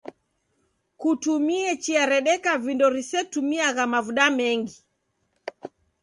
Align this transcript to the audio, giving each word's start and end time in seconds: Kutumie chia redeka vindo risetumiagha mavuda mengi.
Kutumie 0.99 1.69
chia 1.83 2.03
redeka 2.11 2.51
vindo 2.63 2.87
risetumiagha 2.95 3.83
mavuda 3.93 4.25
mengi. 4.37 4.77